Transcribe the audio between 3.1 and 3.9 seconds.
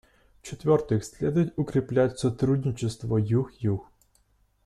Юг-Юг.